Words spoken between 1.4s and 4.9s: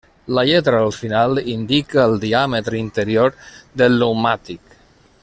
indica el diàmetre interior del pneumàtic.